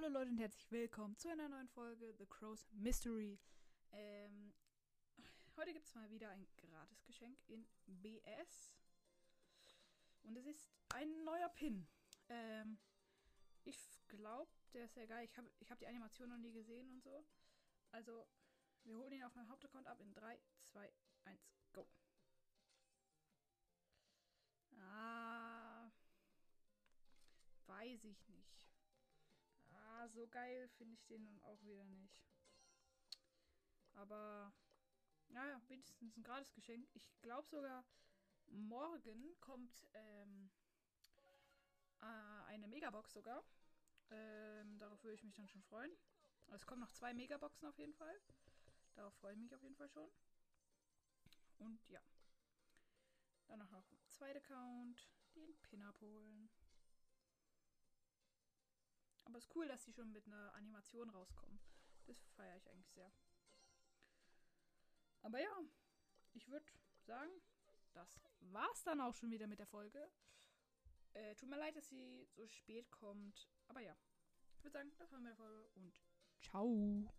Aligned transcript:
Hallo 0.00 0.14
Leute 0.14 0.30
und 0.30 0.38
herzlich 0.38 0.70
willkommen 0.70 1.14
zu 1.18 1.28
einer 1.28 1.46
neuen 1.50 1.68
Folge 1.68 2.14
The 2.16 2.24
Crow's 2.24 2.66
Mystery. 2.72 3.38
Ähm, 3.92 4.54
heute 5.58 5.74
gibt 5.74 5.84
es 5.84 5.94
mal 5.94 6.10
wieder 6.10 6.30
ein 6.30 6.46
Gratisgeschenk 6.56 7.38
in 7.48 7.66
BS. 7.84 8.72
Und 10.22 10.36
es 10.36 10.46
ist 10.46 10.70
ein 10.94 11.22
neuer 11.24 11.50
Pin. 11.50 11.86
Ähm, 12.30 12.78
ich 13.64 13.78
glaube, 14.08 14.50
der 14.72 14.86
ist 14.86 14.94
sehr 14.94 15.06
geil. 15.06 15.26
Ich 15.26 15.36
habe 15.36 15.50
ich 15.58 15.70
hab 15.70 15.78
die 15.78 15.86
Animation 15.86 16.30
noch 16.30 16.38
nie 16.38 16.52
gesehen 16.52 16.88
und 16.88 17.02
so. 17.02 17.26
Also, 17.90 18.26
wir 18.84 18.96
holen 18.96 19.12
ihn 19.12 19.24
auf 19.24 19.34
meinem 19.34 19.50
Hauptaccount 19.50 19.86
ab 19.86 20.00
in 20.00 20.14
3, 20.14 20.40
2, 20.72 20.90
1, 21.24 21.40
go. 21.74 21.86
Ah. 24.78 25.90
Weiß 27.66 28.02
ich 28.04 28.28
nicht. 28.28 28.69
Ah, 30.00 30.08
so 30.08 30.26
geil 30.28 30.66
finde 30.78 30.94
ich 30.94 31.04
den 31.04 31.26
dann 31.26 31.42
auch 31.42 31.62
wieder 31.62 31.84
nicht. 31.84 32.24
Aber, 33.92 34.50
naja, 35.28 35.60
wenigstens 35.68 36.16
ein 36.16 36.22
gratis 36.22 36.54
Geschenk. 36.54 36.88
Ich 36.94 37.20
glaube 37.20 37.46
sogar, 37.48 37.84
morgen 38.46 39.38
kommt 39.40 39.86
ähm, 39.92 40.50
äh, 42.00 42.44
eine 42.46 42.66
Megabox 42.66 43.12
sogar. 43.12 43.44
Ähm, 44.10 44.78
darauf 44.78 45.04
würde 45.04 45.16
ich 45.16 45.22
mich 45.22 45.34
dann 45.34 45.48
schon 45.48 45.62
freuen. 45.64 45.92
Also 46.46 46.62
es 46.62 46.66
kommen 46.66 46.80
noch 46.80 46.92
zwei 46.92 47.12
Megaboxen 47.12 47.68
auf 47.68 47.78
jeden 47.78 47.92
Fall. 47.92 48.16
Darauf 48.94 49.12
freue 49.16 49.34
ich 49.34 49.38
mich 49.38 49.54
auf 49.54 49.62
jeden 49.62 49.76
Fall 49.76 49.90
schon. 49.90 50.08
Und 51.58 51.78
ja. 51.90 52.00
Dann 53.48 53.58
noch 53.58 53.70
ein 53.70 53.84
zweiter 54.08 54.38
Account. 54.38 55.10
Den 55.36 55.54
Pin 55.60 55.82
abholen. 55.82 56.48
Es 59.40 59.46
ist 59.46 59.56
cool, 59.56 59.66
dass 59.66 59.82
die 59.84 59.94
schon 59.94 60.12
mit 60.12 60.26
einer 60.26 60.52
Animation 60.52 61.08
rauskommen. 61.08 61.58
Das 62.04 62.22
feiere 62.36 62.58
ich 62.58 62.68
eigentlich 62.68 62.90
sehr. 62.92 63.10
Aber 65.22 65.40
ja, 65.40 65.62
ich 66.34 66.46
würde 66.50 66.66
sagen, 67.06 67.30
das 67.94 68.20
war's 68.40 68.82
dann 68.82 69.00
auch 69.00 69.14
schon 69.14 69.30
wieder 69.30 69.46
mit 69.46 69.58
der 69.58 69.66
Folge. 69.66 70.10
Äh, 71.14 71.34
tut 71.36 71.48
mir 71.48 71.56
leid, 71.56 71.74
dass 71.74 71.88
sie 71.88 72.28
so 72.34 72.46
spät 72.48 72.90
kommt. 72.90 73.48
Aber 73.68 73.80
ja, 73.80 73.96
ich 74.58 74.62
würde 74.62 74.76
sagen, 74.76 74.92
das 74.98 75.10
war 75.10 75.20
meine 75.20 75.36
Folge 75.36 75.70
und 75.70 75.98
ciao. 76.42 77.10